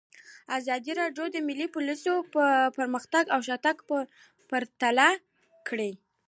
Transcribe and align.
ازادي 0.57 0.91
راډیو 1.01 1.25
د 1.31 1.37
مالي 1.47 1.67
پالیسي 1.75 2.13
پرمختګ 2.77 3.23
او 3.33 3.39
شاتګ 3.47 3.77
پرتله 4.49 5.09
کړی. 5.67 5.91